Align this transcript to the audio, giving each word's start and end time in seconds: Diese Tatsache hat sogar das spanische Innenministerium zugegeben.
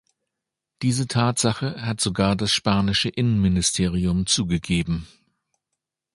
Diese 0.81 1.05
Tatsache 1.07 1.79
hat 1.85 2.01
sogar 2.01 2.35
das 2.35 2.51
spanische 2.51 3.07
Innenministerium 3.09 4.25
zugegeben. 4.25 5.05